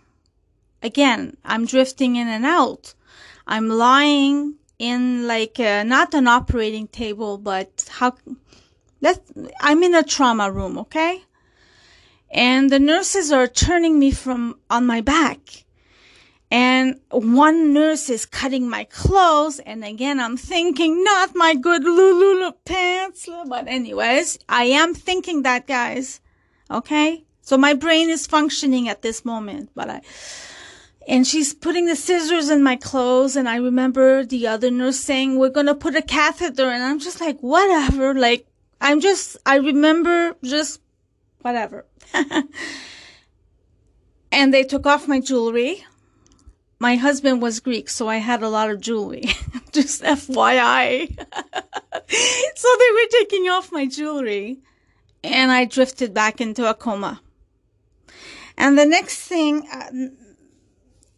again, 0.82 1.38
I'm 1.46 1.64
drifting 1.64 2.16
in 2.16 2.28
and 2.28 2.44
out. 2.44 2.94
I'm 3.46 3.70
lying 3.70 4.56
in 4.78 5.26
like 5.26 5.58
a, 5.58 5.82
not 5.82 6.12
an 6.12 6.28
operating 6.28 6.88
table, 6.88 7.38
but 7.38 7.88
how 7.90 8.16
that 9.00 9.20
I'm 9.60 9.82
in 9.82 9.94
a 9.94 10.02
trauma 10.02 10.52
room, 10.52 10.76
okay? 10.78 11.24
And 12.30 12.70
the 12.70 12.78
nurses 12.78 13.32
are 13.32 13.46
turning 13.46 13.98
me 13.98 14.10
from 14.10 14.58
on 14.68 14.86
my 14.86 15.00
back. 15.00 15.64
And 16.50 17.00
one 17.10 17.74
nurse 17.74 18.08
is 18.08 18.24
cutting 18.24 18.68
my 18.68 18.84
clothes. 18.84 19.58
And 19.60 19.84
again, 19.84 20.18
I'm 20.18 20.36
thinking, 20.36 21.04
not 21.04 21.34
my 21.34 21.54
good 21.54 21.84
Lulu 21.84 22.52
pants. 22.64 23.28
But 23.46 23.68
anyways, 23.68 24.38
I 24.48 24.64
am 24.64 24.94
thinking 24.94 25.42
that, 25.42 25.66
guys. 25.66 26.20
Okay? 26.70 27.24
So 27.42 27.58
my 27.58 27.74
brain 27.74 28.08
is 28.10 28.26
functioning 28.26 28.88
at 28.88 29.02
this 29.02 29.24
moment, 29.24 29.70
but 29.74 29.88
I, 29.88 30.00
and 31.06 31.26
she's 31.26 31.54
putting 31.54 31.86
the 31.86 31.96
scissors 31.96 32.50
in 32.50 32.62
my 32.62 32.76
clothes. 32.76 33.36
And 33.36 33.48
I 33.48 33.56
remember 33.56 34.24
the 34.24 34.46
other 34.46 34.70
nurse 34.70 35.00
saying, 35.00 35.38
we're 35.38 35.48
going 35.48 35.66
to 35.66 35.74
put 35.74 35.96
a 35.96 36.02
catheter. 36.02 36.68
And 36.68 36.82
I'm 36.82 36.98
just 36.98 37.20
like, 37.20 37.40
whatever. 37.40 38.14
Like, 38.14 38.46
I'm 38.80 39.00
just, 39.00 39.38
I 39.46 39.56
remember 39.56 40.36
just 40.44 40.80
whatever. 41.42 41.86
and 44.32 44.52
they 44.52 44.64
took 44.64 44.86
off 44.86 45.08
my 45.08 45.20
jewelry. 45.20 45.84
My 46.78 46.96
husband 46.96 47.42
was 47.42 47.60
Greek, 47.60 47.88
so 47.88 48.08
I 48.08 48.16
had 48.18 48.42
a 48.42 48.48
lot 48.48 48.70
of 48.70 48.80
jewelry. 48.80 49.24
just 49.72 50.02
FYI. 50.02 51.08
so 52.08 52.68
they 52.78 52.92
were 52.92 53.08
taking 53.10 53.48
off 53.48 53.72
my 53.72 53.86
jewelry 53.86 54.60
and 55.24 55.50
I 55.50 55.64
drifted 55.64 56.14
back 56.14 56.40
into 56.40 56.68
a 56.68 56.74
coma. 56.74 57.20
And 58.56 58.78
the 58.78 58.86
next 58.86 59.20
thing 59.20 59.68
uh, 59.72 59.90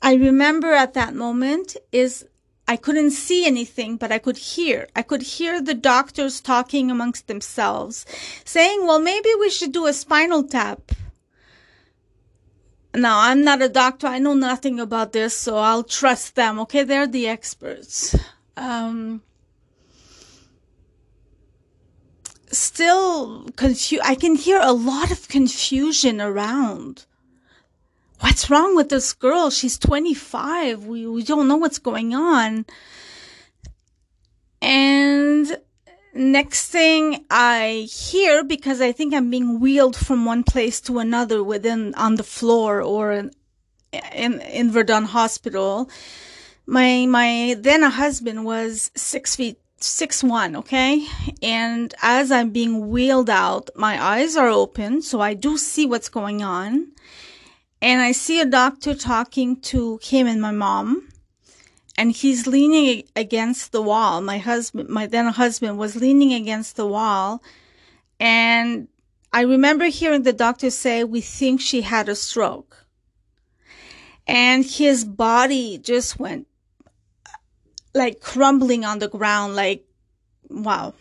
I 0.03 0.15
remember 0.15 0.73
at 0.73 0.95
that 0.95 1.15
moment 1.15 1.77
is 1.93 2.27
I 2.71 2.77
couldn't 2.77 3.11
see 3.11 3.45
anything, 3.47 3.97
but 3.97 4.13
I 4.13 4.19
could 4.19 4.37
hear. 4.37 4.87
I 4.95 5.03
could 5.03 5.23
hear 5.23 5.61
the 5.61 5.75
doctors 5.75 6.41
talking 6.41 6.89
amongst 6.89 7.27
themselves, 7.27 8.07
saying, 8.45 8.87
well, 8.87 9.01
maybe 9.01 9.31
we 9.41 9.51
should 9.51 9.73
do 9.73 9.89
a 9.89 9.93
spinal 9.93 10.45
tap. 10.45 10.93
Now, 12.95 13.19
I'm 13.19 13.43
not 13.43 13.61
a 13.61 13.69
doctor. 13.69 14.07
I 14.07 14.21
know 14.21 14.35
nothing 14.35 14.79
about 14.79 15.11
this, 15.11 15.37
so 15.37 15.57
I'll 15.57 15.83
trust 15.83 16.37
them. 16.37 16.61
Okay, 16.61 16.85
they're 16.85 17.09
the 17.09 17.27
experts. 17.27 18.15
Um, 18.57 19.23
still 22.53 23.49
confu- 23.57 24.05
I 24.05 24.15
can 24.15 24.37
hear 24.37 24.61
a 24.63 24.73
lot 24.73 25.11
of 25.11 25.27
confusion 25.27 26.21
around 26.21 27.07
what's 28.21 28.51
wrong 28.51 28.77
with 28.77 28.89
this 28.89 29.13
girl? 29.13 29.51
She's 29.51 29.79
25. 29.79 30.85
We, 30.85 31.07
we 31.07 31.23
don't 31.23 31.49
know 31.49 31.57
what's 31.57 31.79
going 31.79 32.15
on. 32.15 32.67
And 34.63 35.59
next 36.15 36.69
thing 36.71 37.25
I 37.31 37.89
hear, 37.91 38.45
because 38.45 38.81
I 38.81 38.93
think 38.93 39.15
I'm 39.15 39.31
being 39.31 39.59
wheeled 39.59 39.97
from 39.97 40.25
one 40.25 40.45
place 40.45 40.81
to 40.83 40.99
another 40.99 41.43
within, 41.43 41.95
on 41.95 42.17
the 42.17 42.23
floor 42.23 42.83
or 42.83 43.13
in, 43.13 43.31
in, 44.13 44.41
in 44.41 44.71
Verdun 44.71 45.05
hospital, 45.05 45.91
my, 46.67 47.07
my 47.07 47.57
then 47.59 47.83
a 47.83 47.91
husband 47.91 48.45
was 48.45 48.91
six 48.95 49.35
feet 49.35 49.59
six 49.83 50.23
one, 50.23 50.57
okay? 50.57 51.07
And 51.43 51.95
as 52.03 52.31
I'm 52.31 52.51
being 52.51 52.91
wheeled 52.91 53.31
out, 53.31 53.71
my 53.75 54.03
eyes 54.03 54.37
are 54.37 54.49
open, 54.49 55.01
so 55.01 55.23
I 55.23 55.33
do 55.33 55.57
see 55.57 55.87
what's 55.87 56.11
going 56.11 56.43
on 56.43 56.93
and 57.83 58.01
I 58.01 58.13
see 58.13 58.41
a 58.41 58.47
doctor 58.47 58.95
talking 58.95 59.61
to 59.63 59.99
him 60.03 60.27
and 60.27 60.41
my 60.41 60.53
mom, 60.53 61.09
and 61.97 62.13
he's 62.13 62.47
leaning 62.47 63.05
against 63.17 63.73
the 63.73 63.83
wall. 63.83 64.21
My 64.21 64.39
husband, 64.39 64.89
my 64.89 65.07
then 65.07 65.27
husband, 65.27 65.79
was 65.79 65.97
leaning 65.97 66.33
against 66.33 66.77
the 66.77 66.87
wall, 66.87 67.43
and 68.19 68.89
I 69.33 69.43
remember 69.43 69.87
hearing 69.87 70.23
the 70.23 70.33
doctor 70.33 70.71
say, 70.71 71.05
"We 71.05 71.21
think 71.21 71.61
she 71.61 71.83
had 71.83 72.09
a 72.09 72.17
stroke," 72.17 72.87
and 74.27 74.65
his 74.65 75.05
body 75.05 75.79
just 75.79 76.19
went 76.19 76.47
like 77.95 78.21
crumbling 78.21 78.85
on 78.85 78.99
the 78.99 79.09
ground, 79.09 79.57
like, 79.57 79.85
wow. 80.49 80.95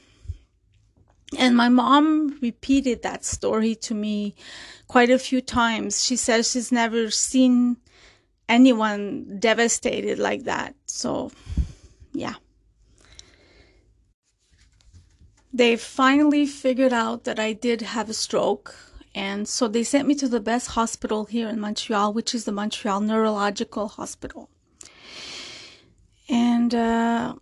And 1.37 1.55
my 1.55 1.69
mom 1.69 2.39
repeated 2.41 3.03
that 3.03 3.23
story 3.23 3.75
to 3.75 3.93
me 3.93 4.35
quite 4.87 5.09
a 5.09 5.19
few 5.19 5.41
times. 5.41 6.03
She 6.03 6.15
says 6.15 6.51
she's 6.51 6.71
never 6.71 7.11
seen 7.11 7.77
anyone 8.47 9.37
devastated 9.39 10.17
like 10.17 10.43
that. 10.45 10.75
So, 10.87 11.31
yeah. 12.13 12.35
They 15.53 15.75
finally 15.77 16.45
figured 16.45 16.93
out 16.93 17.23
that 17.25 17.39
I 17.39 17.53
did 17.53 17.81
have 17.81 18.09
a 18.09 18.13
stroke 18.13 18.75
And 19.15 19.47
so 19.47 19.67
they 19.67 19.83
sent 19.83 20.07
me 20.07 20.15
to 20.15 20.27
the 20.27 20.39
best 20.39 20.71
hospital 20.71 21.25
here 21.25 21.49
in 21.49 21.59
Montreal, 21.59 22.13
which 22.13 22.35
is 22.35 22.45
the 22.45 22.51
Montreal 22.51 23.01
Neurological 23.01 23.87
Hospital. 23.87 24.49
And 26.29 26.75
uh, 26.75 27.35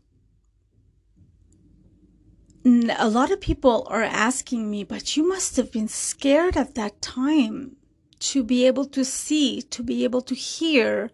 a 2.68 3.08
lot 3.08 3.32
of 3.32 3.40
people 3.40 3.88
are 3.90 4.04
asking 4.04 4.70
me, 4.70 4.84
but 4.84 5.16
you 5.16 5.28
must 5.28 5.56
have 5.56 5.72
been 5.72 5.88
scared 5.88 6.58
at 6.58 6.76
that 6.76 7.02
time 7.02 7.78
to 8.20 8.44
be 8.44 8.66
able 8.68 8.86
to 8.86 9.06
see, 9.06 9.62
to 9.62 9.82
be 9.82 10.04
able 10.04 10.22
to 10.24 10.36
hear, 10.36 11.10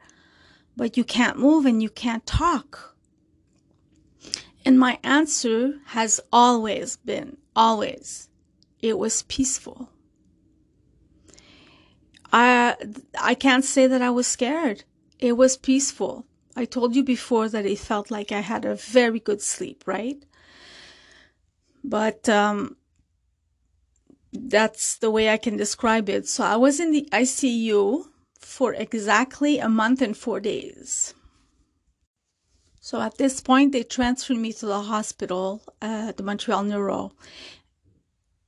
but 0.75 0.98
you 0.98 1.03
can't 1.03 1.38
move 1.38 1.65
and 1.67 1.83
you 1.83 1.89
can't 1.89 2.25
talk. 2.25 2.95
And 4.65 4.79
my 4.79 4.98
answer 5.03 5.79
has 5.88 6.19
always 6.31 6.98
been, 6.98 7.38
always, 7.55 8.29
it 8.81 8.98
was 8.98 9.24
peaceful. 9.24 9.89
I, 12.31 12.75
I 13.22 13.36
can't 13.36 13.63
say 13.63 13.86
that 13.86 14.01
I 14.01 14.10
was 14.10 14.25
scared. 14.25 14.86
It 15.19 15.33
was 15.33 15.55
peaceful. 15.57 16.25
I 16.55 16.65
told 16.65 16.95
you 16.95 17.03
before 17.03 17.48
that 17.50 17.65
it 17.65 17.77
felt 17.77 18.10
like 18.10 18.31
I 18.31 18.39
had 18.39 18.65
a 18.65 18.75
very 18.75 19.19
good 19.19 19.41
sleep, 19.41 19.83
right? 19.86 20.24
But, 21.83 22.29
um, 22.29 22.77
that's 24.33 24.97
the 24.97 25.11
way 25.11 25.29
I 25.29 25.37
can 25.37 25.57
describe 25.57 26.09
it. 26.09 26.27
So 26.27 26.43
I 26.43 26.55
was 26.55 26.79
in 26.79 26.91
the 26.91 27.07
ICU 27.11 28.05
for 28.39 28.73
exactly 28.73 29.59
a 29.59 29.69
month 29.69 30.01
and 30.01 30.17
four 30.17 30.39
days. 30.39 31.13
So 32.79 32.99
at 32.99 33.17
this 33.17 33.39
point, 33.39 33.71
they 33.71 33.83
transferred 33.83 34.37
me 34.37 34.51
to 34.53 34.65
the 34.65 34.81
hospital, 34.81 35.61
uh, 35.81 36.11
the 36.11 36.23
Montreal 36.23 36.63
Neuro. 36.63 37.13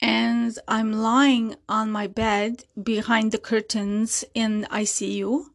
And 0.02 0.58
I'm 0.68 0.92
lying 0.92 1.56
on 1.70 1.90
my 1.90 2.08
bed 2.08 2.66
behind 2.82 3.32
the 3.32 3.38
curtains 3.38 4.26
in 4.34 4.68
ICU. 4.70 5.46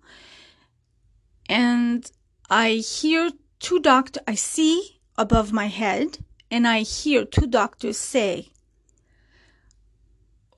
And 1.47 2.11
I 2.49 2.71
hear 2.77 3.31
two 3.59 3.81
doctors, 3.81 4.23
I 4.27 4.35
see 4.35 5.01
above 5.19 5.53
my 5.53 5.67
head, 5.67 6.19
and 6.51 6.67
I 6.67 6.81
hear 6.81 7.25
two 7.25 7.47
doctors 7.47 7.97
say, 7.97 8.51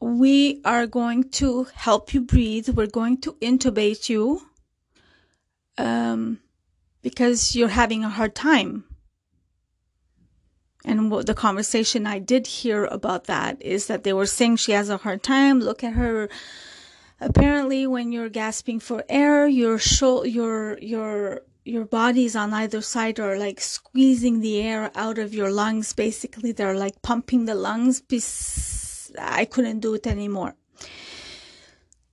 we 0.00 0.60
are 0.64 0.86
going 0.86 1.30
to 1.30 1.68
help 1.74 2.12
you 2.12 2.20
breathe. 2.20 2.70
We're 2.70 2.86
going 2.86 3.20
to 3.20 3.34
intubate 3.34 4.08
you 4.08 4.48
um, 5.78 6.40
because 7.02 7.54
you're 7.54 7.68
having 7.68 8.02
a 8.02 8.08
hard 8.08 8.34
time. 8.34 8.84
And 10.84 11.10
what 11.10 11.26
the 11.26 11.34
conversation 11.34 12.06
I 12.06 12.18
did 12.18 12.48
hear 12.48 12.86
about 12.86 13.24
that 13.24 13.62
is 13.62 13.86
that 13.86 14.02
they 14.02 14.12
were 14.12 14.26
saying 14.26 14.56
she 14.56 14.72
has 14.72 14.88
a 14.88 14.96
hard 14.96 15.22
time. 15.22 15.60
Look 15.60 15.84
at 15.84 15.92
her. 15.92 16.28
Apparently, 17.20 17.86
when 17.86 18.10
you're 18.10 18.28
gasping 18.28 18.80
for 18.80 19.04
air, 19.08 19.46
your 19.46 19.78
shoulder, 19.78 20.26
your 20.28 20.78
your 20.80 21.42
your 21.64 21.84
bodies 21.84 22.34
on 22.34 22.52
either 22.52 22.80
side 22.80 23.20
are 23.20 23.38
like 23.38 23.60
squeezing 23.60 24.40
the 24.40 24.60
air 24.60 24.90
out 24.94 25.18
of 25.18 25.34
your 25.34 25.50
lungs. 25.50 25.92
Basically, 25.92 26.52
they're 26.52 26.76
like 26.76 27.02
pumping 27.02 27.44
the 27.44 27.54
lungs 27.54 28.02
I 29.18 29.44
couldn't 29.44 29.80
do 29.80 29.94
it 29.94 30.06
anymore. 30.06 30.56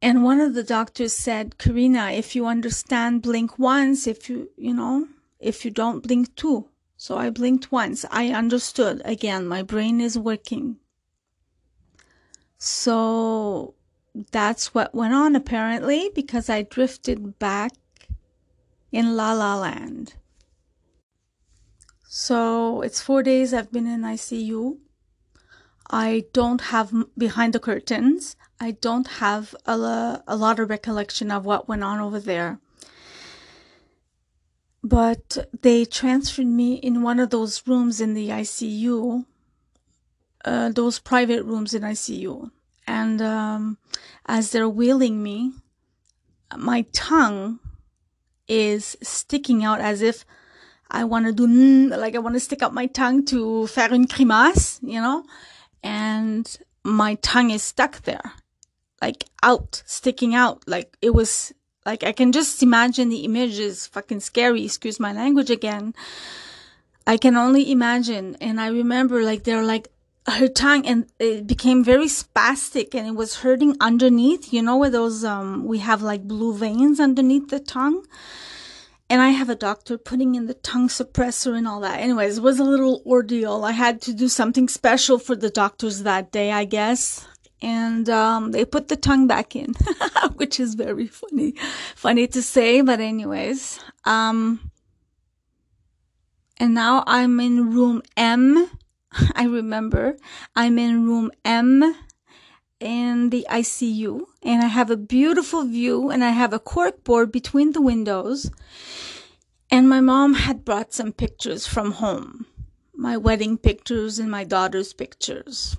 And 0.01 0.23
one 0.23 0.39
of 0.39 0.53
the 0.53 0.63
doctors 0.63 1.13
said, 1.13 1.57
Karina, 1.57 2.11
if 2.11 2.35
you 2.35 2.45
understand, 2.45 3.21
blink 3.21 3.59
once. 3.59 4.07
If 4.07 4.29
you, 4.29 4.49
you 4.55 4.73
know, 4.73 5.07
if 5.39 5.65
you 5.65 5.71
don't, 5.71 6.01
blink 6.01 6.35
two. 6.35 6.69
So 6.95 7.17
I 7.17 7.29
blinked 7.29 7.71
once. 7.71 8.05
I 8.11 8.29
understood. 8.29 9.01
Again, 9.03 9.47
my 9.47 9.61
brain 9.61 9.99
is 9.99 10.17
working. 10.17 10.77
So 12.57 13.75
that's 14.31 14.73
what 14.73 14.93
went 14.93 15.13
on 15.13 15.35
apparently 15.35 16.11
because 16.13 16.49
I 16.49 16.63
drifted 16.63 17.39
back 17.39 17.71
in 18.91 19.15
La 19.15 19.33
La 19.33 19.55
Land. 19.55 20.13
So 22.07 22.81
it's 22.81 23.01
four 23.01 23.21
days 23.21 23.53
I've 23.53 23.71
been 23.71 23.85
in 23.85 24.01
ICU. 24.01 24.77
I 25.89 26.25
don't 26.33 26.61
have 26.61 26.93
behind 27.17 27.53
the 27.53 27.59
curtains. 27.59 28.35
I 28.59 28.71
don't 28.71 29.07
have 29.07 29.55
a, 29.65 30.23
a 30.27 30.35
lot 30.35 30.59
of 30.59 30.69
recollection 30.69 31.31
of 31.31 31.45
what 31.45 31.67
went 31.67 31.83
on 31.83 31.99
over 31.99 32.19
there. 32.19 32.59
But 34.83 35.49
they 35.61 35.85
transferred 35.85 36.47
me 36.47 36.75
in 36.75 37.01
one 37.01 37.19
of 37.19 37.29
those 37.29 37.67
rooms 37.67 38.01
in 38.01 38.13
the 38.13 38.29
ICU, 38.29 39.25
uh, 40.45 40.69
those 40.69 40.99
private 40.99 41.43
rooms 41.43 41.73
in 41.73 41.81
ICU. 41.83 42.49
And 42.87 43.21
um, 43.21 43.77
as 44.25 44.51
they're 44.51 44.69
wheeling 44.69 45.21
me, 45.21 45.53
my 46.57 46.85
tongue 46.91 47.59
is 48.49 48.97
sticking 49.01 49.63
out 49.63 49.79
as 49.79 50.01
if 50.01 50.25
I 50.91 51.05
want 51.05 51.27
to 51.27 51.31
do, 51.31 51.47
like 51.95 52.15
I 52.15 52.19
want 52.19 52.35
to 52.35 52.39
stick 52.39 52.61
out 52.61 52.73
my 52.73 52.87
tongue 52.87 53.23
to 53.27 53.67
faire 53.67 53.93
une 53.93 54.05
grimace, 54.05 54.79
you 54.81 54.99
know? 54.99 55.23
and 55.83 56.57
my 56.83 57.15
tongue 57.15 57.51
is 57.51 57.63
stuck 57.63 58.03
there, 58.03 58.33
like 59.01 59.25
out, 59.43 59.83
sticking 59.85 60.35
out. 60.35 60.63
Like 60.67 60.97
it 61.01 61.11
was 61.11 61.53
like 61.85 62.03
I 62.03 62.11
can 62.11 62.31
just 62.31 62.61
imagine 62.63 63.09
the 63.09 63.25
image 63.25 63.59
is 63.59 63.87
fucking 63.87 64.19
scary. 64.19 64.65
Excuse 64.65 64.99
my 64.99 65.13
language 65.13 65.49
again. 65.49 65.93
I 67.07 67.17
can 67.17 67.35
only 67.35 67.71
imagine. 67.71 68.35
And 68.41 68.59
I 68.61 68.67
remember 68.67 69.23
like 69.23 69.43
they're 69.43 69.63
like 69.63 69.89
her 70.27 70.47
tongue 70.47 70.85
and 70.85 71.07
it 71.19 71.47
became 71.47 71.83
very 71.83 72.05
spastic 72.05 72.93
and 72.93 73.07
it 73.07 73.15
was 73.15 73.37
hurting 73.37 73.75
underneath. 73.79 74.53
You 74.53 74.61
know 74.61 74.77
where 74.77 74.89
those, 74.89 75.23
um, 75.23 75.65
we 75.65 75.79
have 75.79 76.01
like 76.01 76.23
blue 76.23 76.53
veins 76.53 76.99
underneath 76.99 77.49
the 77.49 77.59
tongue 77.59 78.05
and 79.09 79.21
I 79.21 79.29
have 79.29 79.49
a 79.49 79.55
doctor 79.55 79.97
putting 79.97 80.35
in 80.35 80.45
the 80.45 80.53
tongue 80.53 80.87
suppressor 80.87 81.57
and 81.57 81.67
all 81.67 81.79
that. 81.79 81.99
Anyways, 81.99 82.37
it 82.37 82.43
was 82.43 82.59
a 82.59 82.63
little 82.63 83.01
ordeal. 83.05 83.65
I 83.65 83.71
had 83.71 84.01
to 84.03 84.13
do 84.13 84.27
something 84.27 84.67
special 84.67 85.17
for 85.17 85.35
the 85.35 85.49
doctors 85.49 86.03
that 86.03 86.31
day, 86.31 86.51
I 86.51 86.65
guess. 86.65 87.27
And 87.61 88.07
um, 88.07 88.51
they 88.51 88.65
put 88.65 88.87
the 88.87 88.95
tongue 88.95 89.25
back 89.25 89.55
in, 89.55 89.73
which 90.35 90.59
is 90.59 90.75
very 90.75 91.07
funny, 91.07 91.55
funny 91.95 92.27
to 92.27 92.41
say. 92.41 92.81
But 92.81 92.99
anyways, 92.99 93.79
um, 94.05 94.71
and 96.57 96.73
now 96.73 97.03
I'm 97.07 97.39
in 97.39 97.71
room 97.71 98.03
M. 98.15 98.69
I 99.35 99.45
remember 99.45 100.17
I'm 100.55 100.77
in 100.77 101.05
room 101.05 101.31
M 101.43 101.95
in 102.79 103.29
the 103.29 103.45
ICU 103.49 104.25
and 104.43 104.63
I 104.63 104.67
have 104.67 104.89
a 104.89 104.97
beautiful 104.97 105.65
view 105.65 106.09
and 106.09 106.23
I 106.23 106.29
have 106.29 106.53
a 106.53 106.59
cork 106.59 107.03
board 107.03 107.31
between 107.31 107.73
the 107.73 107.81
windows. 107.81 108.49
And 109.71 109.87
my 109.87 110.01
mom 110.01 110.33
had 110.33 110.65
brought 110.65 110.93
some 110.93 111.11
pictures 111.11 111.67
from 111.67 111.91
home, 111.93 112.47
my 112.95 113.17
wedding 113.17 113.57
pictures 113.57 114.17
and 114.17 114.31
my 114.31 114.43
daughter's 114.43 114.93
pictures. 114.93 115.77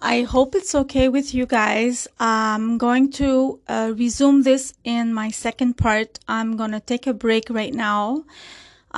I 0.00 0.22
hope 0.22 0.54
it's 0.54 0.76
okay 0.76 1.08
with 1.08 1.34
you 1.34 1.44
guys. 1.44 2.06
I'm 2.20 2.78
going 2.78 3.10
to 3.12 3.60
uh, 3.66 3.92
resume 3.96 4.42
this 4.42 4.72
in 4.84 5.12
my 5.12 5.30
second 5.30 5.74
part. 5.76 6.20
I'm 6.28 6.56
going 6.56 6.70
to 6.70 6.80
take 6.80 7.08
a 7.08 7.12
break 7.12 7.50
right 7.50 7.74
now. 7.74 8.24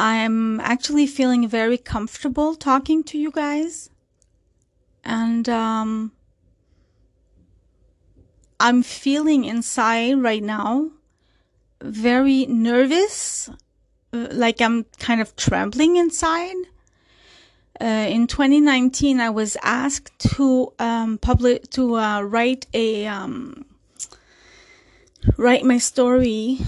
I'm 0.00 0.60
actually 0.60 1.06
feeling 1.06 1.46
very 1.46 1.76
comfortable 1.76 2.54
talking 2.54 3.04
to 3.04 3.18
you 3.18 3.30
guys 3.30 3.90
and 5.04 5.46
um, 5.46 6.12
I'm 8.58 8.82
feeling 8.82 9.44
inside 9.44 10.22
right 10.22 10.42
now 10.42 10.90
very 11.82 12.46
nervous, 12.46 13.50
uh, 14.12 14.28
like 14.30 14.60
I'm 14.60 14.84
kind 14.98 15.20
of 15.20 15.36
trembling 15.36 15.96
inside. 15.96 16.56
Uh, 17.80 18.06
in 18.08 18.26
2019, 18.26 19.20
I 19.20 19.30
was 19.30 19.56
asked 19.62 20.18
to 20.36 20.72
um, 20.78 21.18
public 21.18 21.70
to 21.70 21.96
uh, 21.96 22.20
write 22.20 22.66
a 22.74 23.06
um, 23.06 23.64
write 25.38 25.64
my 25.64 25.78
story 25.78 26.58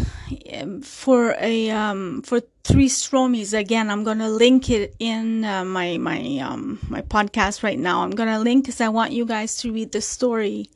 um, 0.53 0.81
for 0.81 1.35
a 1.38 1.71
um, 1.71 2.23
for 2.23 2.40
three 2.64 2.88
stromies. 2.88 3.57
Again 3.59 3.90
i'm 3.90 4.05
gonna 4.05 4.29
link 4.29 4.70
it 4.70 4.94
in 4.98 5.44
uh, 5.44 5.64
my 5.64 5.98
my 5.98 6.38
um 6.38 6.79
my 6.88 7.03
podcast 7.03 7.62
right 7.62 7.79
now. 7.79 8.03
I'm 8.03 8.11
gonna 8.11 8.40
link 8.40 8.64
because 8.64 8.81
i 8.81 8.88
want 8.88 9.12
you 9.12 9.27
guys 9.27 9.57
to 9.59 9.72
read 9.72 9.92
the 9.92 10.01
story. 10.01 10.70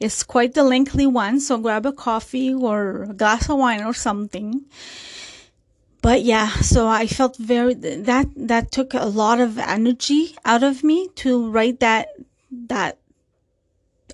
It's 0.00 0.22
quite 0.22 0.54
the 0.54 0.64
lengthy 0.64 1.06
one 1.06 1.40
so 1.40 1.58
grab 1.58 1.86
a 1.86 1.92
coffee 1.92 2.54
or 2.54 3.04
a 3.04 3.14
glass 3.14 3.48
of 3.48 3.58
wine 3.58 3.84
or 3.84 3.94
something. 3.94 4.64
But 6.02 6.22
yeah 6.22 6.48
so 6.60 6.86
i 6.86 7.06
felt 7.06 7.36
very 7.36 7.74
that 7.74 8.28
that 8.36 8.70
took 8.70 8.94
a 8.94 9.06
lot 9.06 9.40
of 9.40 9.58
energy 9.58 10.36
out 10.44 10.62
of 10.62 10.84
me 10.84 11.08
to 11.16 11.50
write 11.50 11.80
that 11.80 12.08
that 12.68 12.98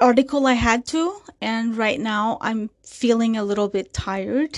article 0.01 0.47
I 0.47 0.55
had 0.55 0.87
to, 0.87 1.21
and 1.41 1.77
right 1.77 2.01
now 2.01 2.39
I'm 2.41 2.71
feeling 2.85 3.37
a 3.37 3.45
little 3.45 3.69
bit 3.69 3.93
tired 3.93 4.57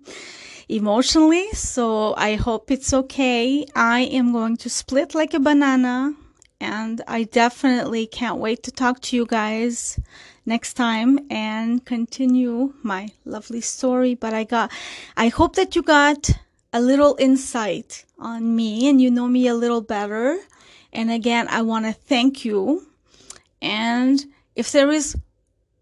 emotionally. 0.68 1.48
So 1.52 2.14
I 2.16 2.34
hope 2.34 2.70
it's 2.70 2.92
okay. 2.92 3.66
I 3.74 4.00
am 4.00 4.32
going 4.32 4.56
to 4.58 4.70
split 4.70 5.14
like 5.14 5.34
a 5.34 5.40
banana 5.40 6.14
and 6.60 7.00
I 7.06 7.24
definitely 7.24 8.06
can't 8.06 8.38
wait 8.38 8.62
to 8.64 8.70
talk 8.70 9.00
to 9.02 9.16
you 9.16 9.26
guys 9.26 9.98
next 10.44 10.74
time 10.74 11.18
and 11.30 11.84
continue 11.84 12.74
my 12.82 13.10
lovely 13.24 13.60
story. 13.60 14.14
But 14.14 14.34
I 14.34 14.44
got, 14.44 14.72
I 15.16 15.28
hope 15.28 15.56
that 15.56 15.76
you 15.76 15.82
got 15.82 16.30
a 16.72 16.80
little 16.80 17.16
insight 17.18 18.04
on 18.18 18.54
me 18.54 18.88
and 18.88 19.00
you 19.00 19.10
know 19.10 19.28
me 19.28 19.46
a 19.46 19.54
little 19.54 19.80
better. 19.80 20.38
And 20.92 21.10
again, 21.10 21.46
I 21.48 21.62
want 21.62 21.86
to 21.86 21.92
thank 21.92 22.44
you. 22.44 22.86
And 23.62 24.24
if 24.56 24.72
there 24.72 24.90
is 24.90 25.16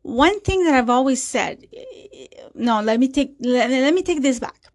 one 0.02 0.40
thing 0.40 0.64
that 0.64 0.74
I've 0.74 0.90
always 0.90 1.22
said, 1.22 1.66
no, 2.54 2.80
let 2.82 3.00
me 3.00 3.08
take, 3.08 3.34
let, 3.40 3.70
let 3.70 3.94
me 3.94 4.02
take 4.02 4.22
this 4.22 4.38
back 4.38 4.65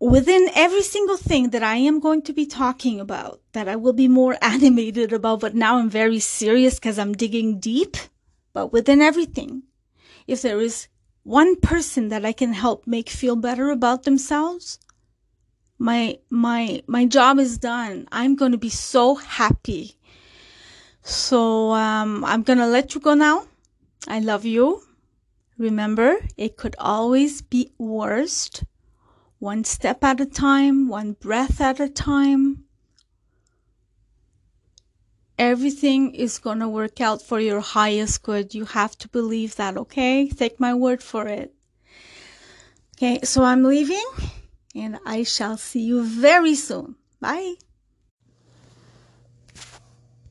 within 0.00 0.48
every 0.54 0.82
single 0.82 1.18
thing 1.18 1.50
that 1.50 1.62
I 1.62 1.76
am 1.76 2.00
going 2.00 2.22
to 2.22 2.32
be 2.32 2.46
talking 2.46 2.98
about, 2.98 3.40
that 3.52 3.68
I 3.68 3.76
will 3.76 3.92
be 3.92 4.08
more 4.08 4.36
animated 4.42 5.12
about, 5.12 5.40
but 5.40 5.54
now 5.54 5.76
I'm 5.76 5.90
very 5.90 6.18
serious 6.18 6.76
because 6.76 6.98
I'm 6.98 7.12
digging 7.12 7.60
deep. 7.60 7.96
But 8.52 8.72
within 8.72 9.00
everything, 9.02 9.62
if 10.26 10.42
there 10.42 10.60
is 10.60 10.88
one 11.22 11.56
person 11.56 12.08
that 12.08 12.24
I 12.24 12.32
can 12.32 12.54
help 12.54 12.86
make 12.86 13.10
feel 13.10 13.36
better 13.36 13.70
about 13.70 14.02
themselves, 14.02 14.78
my, 15.78 16.18
my, 16.30 16.82
my 16.86 17.06
job 17.06 17.38
is 17.38 17.58
done. 17.58 18.08
I'm 18.10 18.34
going 18.34 18.52
to 18.52 18.58
be 18.58 18.70
so 18.70 19.14
happy. 19.14 19.96
So, 21.02 21.72
um, 21.72 22.24
I'm 22.24 22.42
going 22.42 22.58
to 22.58 22.66
let 22.66 22.94
you 22.94 23.00
go 23.00 23.14
now. 23.14 23.46
I 24.08 24.18
love 24.18 24.44
you. 24.44 24.82
Remember, 25.56 26.16
it 26.36 26.56
could 26.56 26.74
always 26.78 27.42
be 27.42 27.72
worst 27.78 28.64
one 29.40 29.64
step 29.64 30.04
at 30.04 30.20
a 30.20 30.26
time, 30.26 30.86
one 30.86 31.14
breath 31.14 31.60
at 31.60 31.80
a 31.80 31.88
time. 31.88 32.64
Everything 35.38 36.14
is 36.14 36.38
going 36.38 36.58
to 36.60 36.68
work 36.68 37.00
out 37.00 37.22
for 37.22 37.40
your 37.40 37.60
highest 37.60 38.22
good. 38.22 38.54
You 38.54 38.66
have 38.66 38.96
to 38.98 39.08
believe 39.08 39.56
that, 39.56 39.78
okay? 39.78 40.28
Take 40.28 40.60
my 40.60 40.74
word 40.74 41.02
for 41.02 41.26
it. 41.26 41.54
Okay, 42.96 43.20
so 43.24 43.42
I'm 43.42 43.64
leaving 43.64 44.04
and 44.74 44.98
I 45.06 45.22
shall 45.22 45.56
see 45.56 45.80
you 45.80 46.04
very 46.04 46.54
soon. 46.54 46.96
Bye. 47.18 47.54